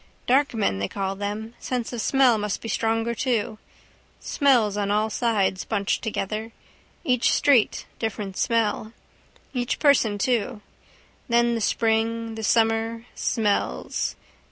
[0.25, 1.53] Dark men they call them.
[1.59, 3.59] Sense of smell must be stronger too.
[4.19, 6.53] Smells on all sides, bunched together.
[7.03, 8.93] Each street different smell.
[9.53, 10.61] Each person too.
[11.29, 14.15] Then the spring, the summer: smells.